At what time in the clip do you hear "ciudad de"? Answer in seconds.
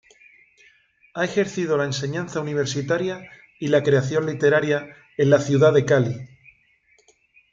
5.39-5.85